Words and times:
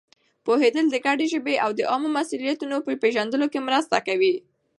پوهېدل 0.45 0.85
د 0.89 0.95
ګډې 1.05 1.25
ژبې 1.33 1.55
او 1.63 1.69
د 1.77 1.81
عامو 1.89 2.09
مسؤلیتونو 2.17 2.75
په 2.85 2.91
پېژندلو 3.01 3.45
کې 3.53 3.65
مرسته 3.67 3.97
کوي. 4.07 4.33